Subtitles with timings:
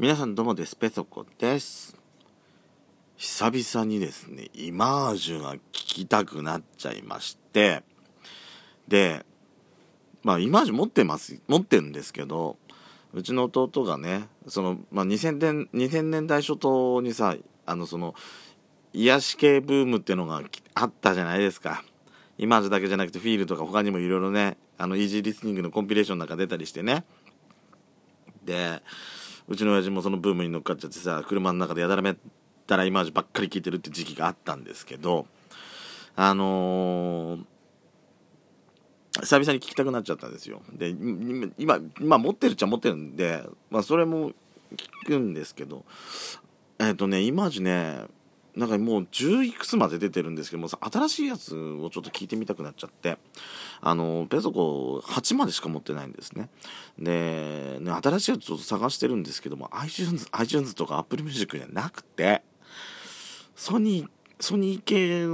[0.00, 0.76] 皆さんどうもです。
[0.76, 1.96] ペソコです。
[3.16, 7.82] 久々にですね、イマージュが聞きたくなっちゃいまして、
[8.86, 9.26] で、
[10.22, 12.58] まあ、イマージュ持ってます、持ってるんですけど、
[13.12, 17.34] うちの弟がね、その、まあ、2000年、2000年代初頭にさ、
[17.66, 18.14] あの、その、
[18.92, 20.40] 癒し系ブームっていうのが
[20.74, 21.82] あったじゃないですか。
[22.38, 27.04] イマージュだけじゃなくて、フィールとか他にもいろいろね、あの、イージーリスニングのコンピレーションなんか出たりしてね。
[28.44, 28.80] で、
[29.48, 32.16] うちの親父もそのブームに乗っかっちゃってさ車の中でやだらめっ
[32.66, 35.26] たらイマージュばっかり聞いてるって時期があったんですけど
[36.16, 37.44] あのー、
[39.20, 40.62] 久々に聞きたくなっちゃったんですよ。
[40.72, 40.88] で
[41.58, 44.32] 今今持ってるっちゃ持ってるんで、まあ、それも
[44.76, 45.84] 聞くんですけど
[46.78, 48.02] えっ、ー、とねイマージュね
[48.56, 53.16] なんかもう10いくつまで出てるんですけどもさ新しいやつをちょっと聞いてみたくなっちゃって。
[53.80, 56.48] あのペソコ8までしか持ってないんですね。
[56.98, 62.42] でね新しいやつちょっと探してるんですけども iTunes, iTunes とか Apple Music じゃなくて
[63.54, 64.08] ソニー
[64.40, 65.26] ソニー系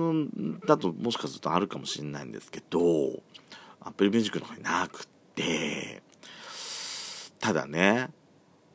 [0.67, 3.23] だともしかするとあるかもしれないんですけど
[3.81, 6.03] Apple Music の方になくて
[7.39, 8.09] ただね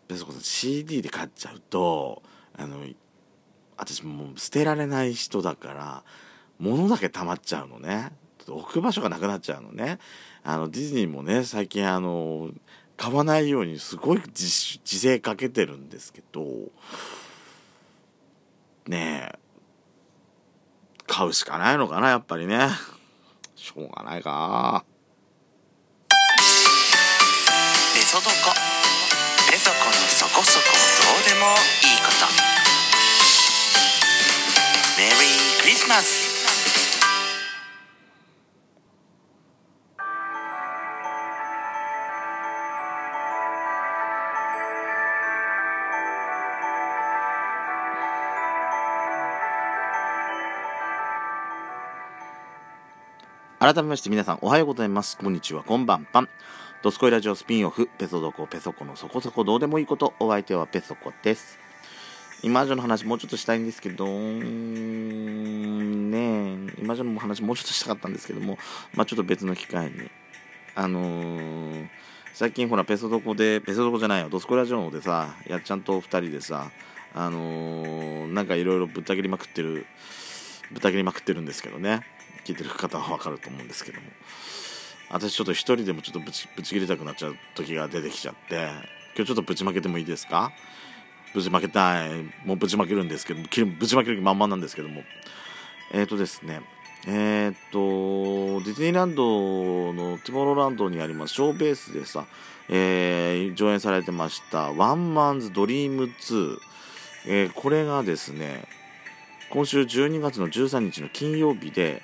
[0.08, 2.22] ペソコさん CD で買っちゃうと
[2.58, 2.86] あの
[3.78, 6.04] 私もう捨てられない人だから
[6.60, 8.12] 物だけ溜まっちゃうのね。
[8.50, 10.00] と置く場所がなくなっちゃうのね。
[10.44, 12.50] あのディズニーもね最近あの
[12.98, 16.44] 買わないようにすごい自制かけてるんですけど
[18.88, 19.40] ねえ
[21.06, 22.70] 買うしかないのかなやっぱりね。
[23.56, 24.84] しょうがないか。
[27.94, 28.30] ペソドコ
[29.52, 30.66] ペソコのそこそこ
[31.04, 32.26] どうでもいいこと。
[34.98, 36.09] メリークリスマス
[53.72, 55.16] 改めまして皆さんおはようございます。
[55.16, 56.30] こんにちは、こんばんぱん。
[56.82, 61.60] ドスコイラジオスピンオフ、ペソドコペソコのそこそこどうでもいいこと、お相手はペソコです。
[62.42, 64.16] イマージョの話もうちょっとしたいんですけど、ねイ
[66.82, 68.58] マージョの話もうちょっとしたかったんですけども、
[68.96, 70.10] まあちょっと別の機会に。
[70.74, 71.88] あのー、
[72.34, 76.72] 最近ほら、ペソドコで、ペソドコじゃないよ、ドスコイラジオでさ、やっちゃんと2人でさ、
[77.14, 79.86] あのー、なんかいろいろぶった切りまくってる、
[80.72, 82.02] ぶった切りまくってるんですけどね、
[82.50, 84.08] 聞いてる方はわかると思うんですけども。
[85.12, 88.70] 私ちょっと一人でもちょっとぶちぶち切りたくなっちゃう時が出てきちゃって、
[89.16, 90.52] 今日ちょっとぶちまけてもいいですか？
[91.34, 92.10] ぶちまけたい。
[92.46, 95.04] もうぶちまけるんですけど、ぶちまける気満々なんですけども。
[95.92, 96.62] えっ、ー、とですね、
[97.08, 102.26] えっ、ー、と、ディズニーランドのティモロランドにありますショーベースでさ、
[102.68, 106.58] えー、上演されてましたワンマンズドリーム2。
[107.28, 108.64] えー、これがですね、
[109.50, 112.04] 今週12月の13日の金曜日で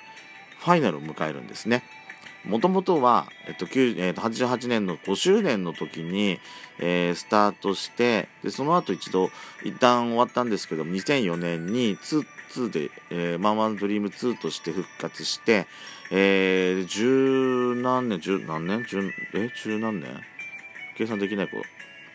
[0.66, 1.84] ファイナルを迎えるんですね。
[2.44, 6.40] もともとは、えっと、えっと、88年の5周年の時に、
[6.80, 9.30] えー、スタートして、で、その後一度、
[9.64, 15.68] 一旦終わったんですけど2004年に2、2で、えー、マンワンドリーム2として復活して、
[16.10, 18.84] えー、十何年、十何年？
[18.88, 20.20] 十、え、十何年？
[20.96, 21.62] 計算できない子、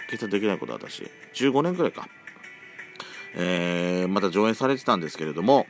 [0.09, 1.09] 計算できない子だ、私。
[1.35, 2.09] 15年くらいか。
[3.33, 5.67] えー、また上演されてたんですけれども、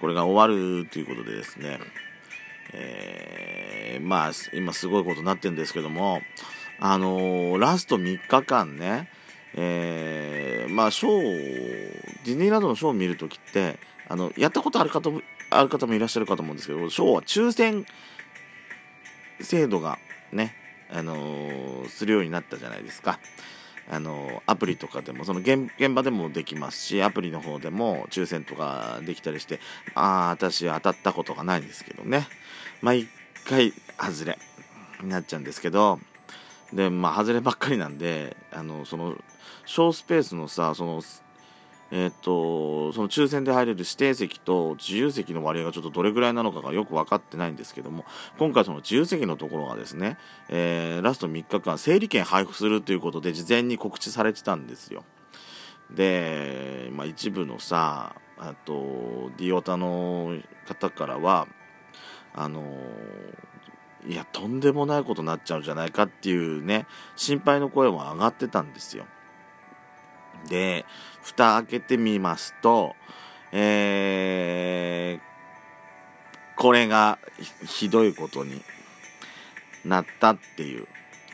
[0.00, 1.78] これが終わるということでですね、
[2.72, 6.22] えー、まあ、今すごいことになってるんですけども、
[6.78, 9.10] あのー、ラスト3日間ね、
[9.54, 13.78] えー、まあ、ショー、ディズニーランドのショーを見るときって、
[14.08, 17.84] あの、やったことある方も、ある方もいらっしゃるかと思うんですけど、ショーは抽選
[19.40, 19.98] 制度が
[20.32, 20.54] ね、
[20.90, 23.18] あのー、するようになったじゃないですか。
[23.92, 29.58] あのアプリとかでもその現場でもできますしアプリの方でも抽選とかできたりして
[29.94, 32.28] ああ私当たったことがないんですけどね。
[32.82, 33.08] 毎
[33.44, 34.38] 回外れ
[35.02, 35.98] になっちゃうんですけど
[36.72, 39.16] でまあ外ればっかりなんであのその
[39.66, 41.02] 小スペースのさその
[41.92, 48.04] えっ、とその抽選で入れる指定席と自由席の割合がちょっとどれぐらいなのかがよく分かってないんですけども
[48.38, 50.16] 今回その自由席のところがですね、
[50.48, 55.04] えー、ラスト3日間整理券配布するということで事前に告知されてたんですよ。
[55.90, 61.48] で、まあ、一部のさあとディオタの方からは
[62.32, 62.64] あの
[64.06, 66.86] いやとんでもないことになっちゃうんじゃないかっていうね
[67.16, 69.06] 心配の声も上がってたんですよ。
[70.48, 70.84] で
[71.22, 72.94] 蓋開けてみますと
[73.52, 77.18] えー、これが
[77.66, 78.62] ひどいことに
[79.84, 80.86] なったっていう。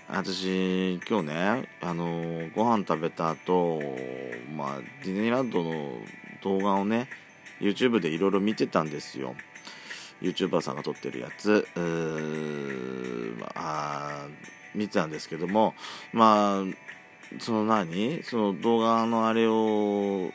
[0.09, 3.83] 私今日ねあのご飯食べた後
[4.57, 5.99] まあディズニーランドの
[6.45, 7.09] 動画をね
[7.61, 9.35] YouTube でいろいろ見てたんですよ。
[10.23, 11.67] YouTuber さんが撮ってるやつ。
[11.75, 14.27] うーまあ
[14.77, 15.75] 見てたんですけども
[16.13, 16.65] まあ
[17.41, 18.23] その何？
[18.23, 20.31] その動画のあれを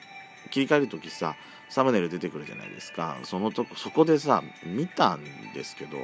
[0.49, 1.35] 切り替える時さ
[1.69, 3.17] サムネイル出てくるじゃないですか。
[3.23, 5.23] そのとこそこでさ見たん
[5.53, 5.97] ですけど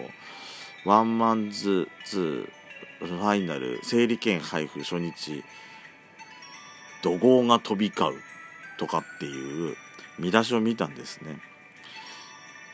[0.85, 2.49] ワンマンズ2
[2.99, 5.43] ファイナル整理券配布初日
[7.03, 8.13] 怒号が飛び交う
[8.79, 9.75] とかっていう
[10.17, 11.39] 見出しを見たんですね。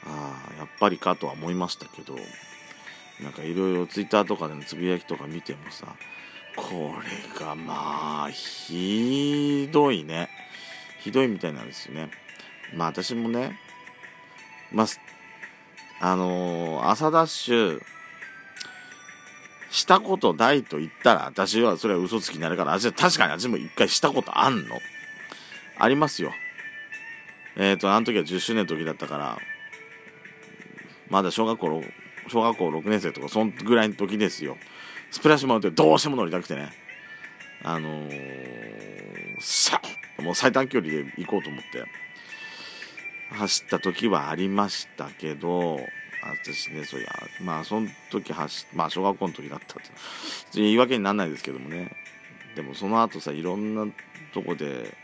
[0.06, 2.16] ああやっぱりかとは思いましたけど
[3.22, 5.88] なんかいろいろツイッターとかでのつぶやきとか見てもさ
[6.56, 10.30] これがまあひどいね。
[11.00, 12.10] ひどいみたいなんですよね。
[12.76, 13.60] まあ私もね
[14.72, 14.88] まあ
[16.00, 17.82] あのー、朝ダッシュ
[19.70, 24.80] したことないと言ったら私はそれは嘘つきになるから私は確かに私も一回したことあんの？
[25.78, 26.32] ありますよ。
[27.56, 29.38] えっ、ー、とあの時は10周年の時だったから
[31.10, 31.84] まだ小学校
[32.28, 34.58] 小学校6年生とかそんぐらいの時ですよ。
[35.14, 36.72] スプラッシュマウンテンどうしても乗りたくてね。
[37.64, 39.80] あのー、さ
[40.20, 41.86] もう最短距離で行こうと思って。
[43.30, 45.80] 走った時はありましたけど
[46.24, 47.12] 私ねそりゃ
[47.42, 49.92] まあその時走まあ小学校の時だったって。
[50.56, 51.96] 言い訳にならないですけどもね。
[52.56, 53.86] でもその後さいろんな
[54.34, 54.98] とこで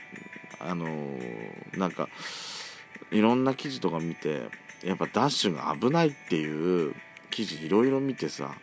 [0.60, 2.10] あのー、なんか
[3.12, 4.50] いろんな記事とか見て
[4.84, 6.96] やっぱダッシュが危ないっていう
[7.30, 8.56] 記事いろいろ見てさ。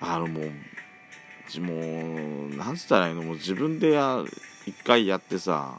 [0.00, 0.44] あのもう
[1.60, 1.74] も
[2.52, 4.24] うなんつったらいいのもう自分でや
[4.66, 5.78] 一回やってさ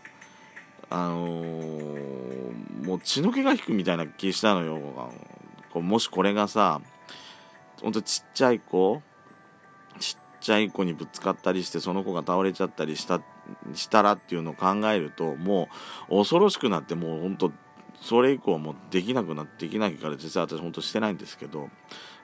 [0.90, 4.80] あのー、もう血の気が引くみたいな気したのよ。
[5.74, 6.82] もしこれがさ
[7.82, 9.02] ほんとちっちゃい子
[10.00, 13.22] ちっちゃい子にぶつかったりしてその子が倒れちゃったりした
[13.74, 15.68] したらっていうのを考えるとも
[16.10, 17.52] う恐ろしくなってもうほんと
[18.02, 21.70] それ以降もできなくなってできないから実際私ほんとしてないんですけど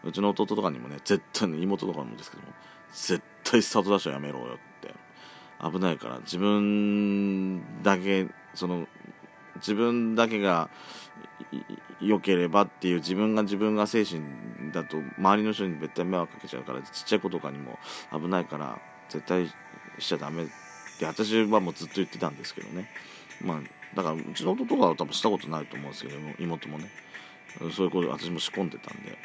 [0.03, 2.49] うちの弟とかにもね絶対ね妹とかもですけども
[2.93, 4.61] 絶対スタートダッシュはやめろよって。
[5.63, 8.87] 危ないから自分だけその
[9.57, 10.69] 自分だけが
[12.01, 14.21] 良ければっていう自分が自分が精神
[14.73, 17.77] だと周りの人に絶対迷惑かけちゃうからちっちゃい子とかにも
[18.11, 18.79] 危ないから
[19.09, 19.47] 絶対
[19.99, 20.47] しちゃダメっ
[20.97, 22.89] て私はもうずっと言ってたんですけどね。
[23.43, 23.61] まあ
[23.95, 26.89] だからうちの弟は多分したことないと思うんですけど妹もね。
[27.75, 29.17] そういうこと私も仕込んでたんで。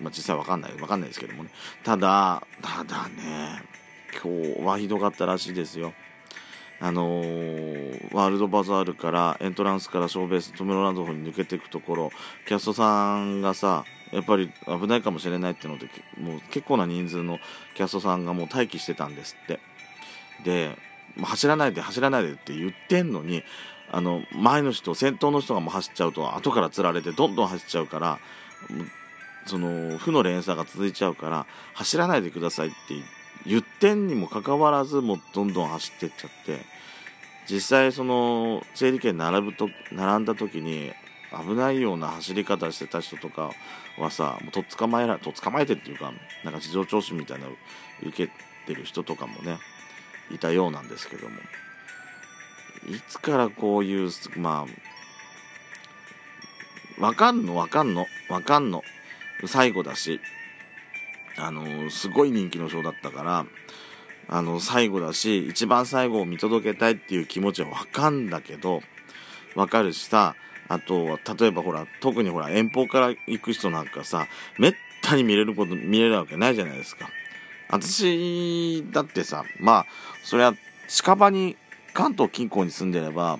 [0.00, 1.50] まあ実際わかんないわかんないですけどもね。
[1.82, 3.62] ただただね
[4.22, 5.92] 今日はひどかったらしいですよ。
[6.80, 12.12] あのー、ワールドバザールからエントランスからショーベーストメロランドの方に抜けていくところ
[12.46, 17.40] キャストさんがさやっぱり危ないかもしれないっていうのでもう結構な人数の
[17.74, 19.58] キャストさんがもう待機してたんですって。
[20.44, 20.78] で
[21.22, 23.42] 走らないで走らないでって言ってんのに
[23.90, 28.18] あの前の人先頭の人がもう走っちゃうと後からつられてどんどん走っちゃうから
[29.46, 32.76] その負の連鎖が続いちゃうから走らないでくださいって
[33.46, 36.60] 言ってんにもかかわらずもうどんどん走ってっちゃって
[37.50, 40.92] 実際その整理券並ぶと並んだ時に
[41.46, 43.50] 危ないような走り方してた人とか
[43.98, 46.12] はさもうとっ捕まえらとっ捕まえてっていうか
[46.44, 47.52] なんか事情聴取みたいなの
[48.02, 48.32] 受け
[48.66, 49.58] てる人とかもね
[50.30, 51.36] いたようなんですけども。
[52.88, 54.66] いつからこういうま
[56.98, 58.82] あわかんのわかんのわかんの
[59.46, 60.20] 最後だし
[61.36, 63.46] あのすごい人気のショーだったから
[64.28, 68.82] あの最後だし一番最後を見届けたいっていう気持ちはわかんだけど
[69.54, 70.34] わかるしさ
[70.68, 74.26] あと例えばほら特にほら遠方から行く人なんかさ
[74.58, 77.08] めったに見れること見れるわけないじゃないですか。
[77.70, 79.86] 私だってさまあ
[80.24, 80.52] そりゃ
[80.88, 81.56] 近場に
[81.92, 83.38] 関東近郊に住んでれば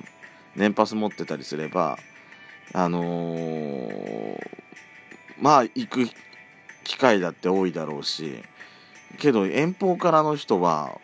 [0.57, 1.99] 年パス持ってたりすれば
[2.75, 4.39] あのー、
[5.41, 6.07] まあ行く
[6.85, 8.43] 機会だって多いだろうし
[9.19, 10.99] けど遠方からの人は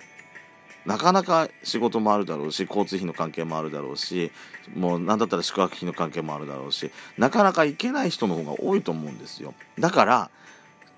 [0.85, 4.31] なかなか仕事もあるだろうし交通費の関係もあるだろうし
[4.75, 9.55] もう何だったら宿泊費の関係もあるだろうしなかなか行けない人の方が多いと思うんですよ。
[9.79, 10.31] だから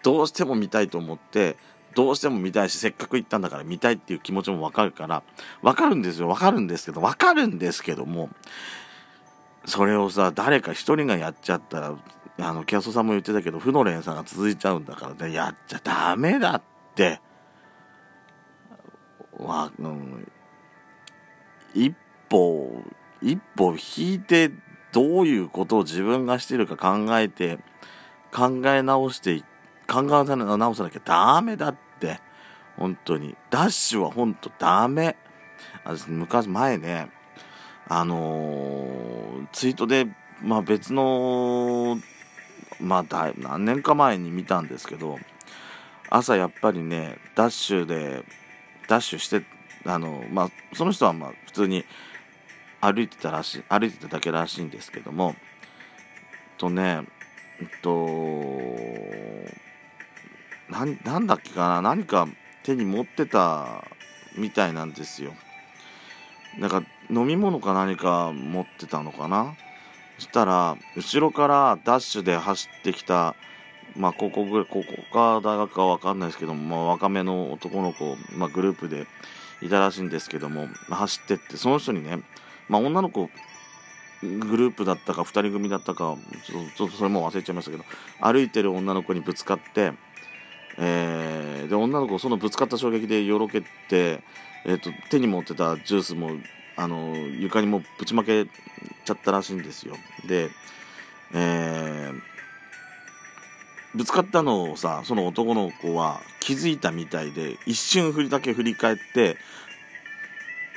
[0.02, 1.56] どうしても見たいと思って
[1.97, 5.23] どうしても見たいしせっかく行ったんだから見たいっていう気持ちもわかるから
[5.62, 6.29] わかるんですよ。
[6.29, 8.29] わかるんですけどわかるんですけども
[9.65, 11.97] それをさ誰か一人がやっちゃったら
[12.38, 15.33] あのキャストさんも言ってたけど負の連鎖が続いちゃうんだからね。
[15.33, 16.62] やっちゃダメだっ
[16.95, 17.19] て。
[19.38, 20.31] わ、うん、
[21.75, 21.95] 一
[22.29, 22.83] 歩
[23.23, 24.50] 一歩引いて
[24.93, 27.59] どういうことを自分がしてるか考えて
[28.33, 29.43] 考え直して
[29.88, 31.86] 考え直さなきゃダメだって。
[32.00, 32.21] て
[32.76, 33.37] 本当に。
[33.50, 35.17] ダッシュは本当ダメ。
[35.85, 37.09] 私昔前ね
[37.88, 40.07] あのーツイートで、
[40.43, 41.99] まあ、別の
[42.81, 45.19] まあ何年か前に見たんですけど
[46.11, 48.25] 朝やっぱりねダッシュで
[48.88, 49.43] ダッシュして
[49.85, 51.85] あのまあその人はまあ普通に
[52.81, 55.35] 歩いてたらしい歩いてただけらしいんですけども
[56.59, 57.03] とね
[57.61, 57.97] えっと
[60.70, 60.85] な
[61.18, 61.82] んだっけかな？
[61.82, 62.28] 何か
[62.62, 63.85] 手に持ってた
[64.37, 65.32] みたいなんですよ。
[66.58, 69.54] なんか飲み物か何か持ってたのかな？
[70.18, 73.37] そしたら後ろからダッシュで走ってきた
[73.96, 79.06] まあ高校ぐらい高校か大学かわかんないですけども、まあ、若めの男の子、まあ、グループで
[79.62, 82.20] いたらしいんですけども、走ってってその人にね、
[82.68, 83.30] まあ、女の子
[84.23, 87.85] グループだったか2人組だったかちょっとちょっとそれも忘れちゃいましたけど
[88.20, 89.92] 歩いてる女の子にぶつかって、
[90.78, 94.21] えーで女の子そのぶつかった衝撃でよろけて、
[94.64, 96.30] えー、と手に持ってたジュースも
[96.76, 99.97] あの床にもぶちまけちゃったらしいんですよ。
[100.26, 100.50] で、
[101.35, 102.37] えー
[103.95, 109.38] ぶつかったのをさその男の子は気づいたみたいで一瞬振りだけ振り返って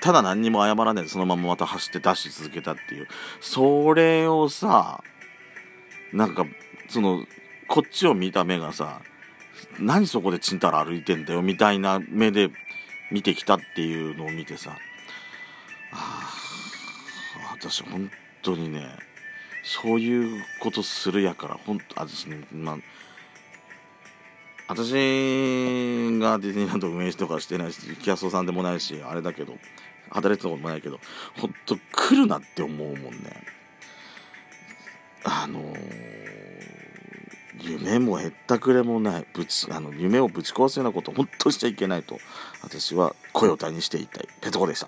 [0.02, 3.10] ただ何にも謝らないでそのまままた走ってダッシュ続けたっていう。
[3.42, 5.04] それをさ
[6.14, 6.46] なんか
[6.88, 7.26] その
[7.68, 9.02] こっちを見た目がさ
[9.80, 12.50] 何そこでちんたら歩いてんだよみたいな目で
[13.12, 14.78] 見てきたっていうのを見てさ。
[15.92, 16.30] あ
[17.52, 18.10] 私本
[18.42, 18.88] 当にね
[19.64, 22.78] そういうことするやからほんと私ねま
[24.68, 24.96] 私が
[26.38, 29.54] ディズニーランド運営とかしてないしキャストさんでもないしあれだけど
[30.12, 31.00] 働いてたこともないけど
[31.40, 33.10] ほんと来るなって思うもんね。
[35.24, 36.29] あのー
[37.62, 42.18] 夢もへったくれもないぶちあの夢をぶち壊すようなことを本当しちゃいけないと
[42.64, 44.88] 私は声を大にしていたいペトコでした。